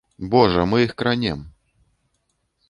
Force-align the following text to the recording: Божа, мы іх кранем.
Божа, 0.35 0.63
мы 0.71 0.79
іх 0.85 0.95
кранем. 1.01 1.45